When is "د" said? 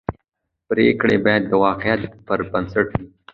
1.47-1.53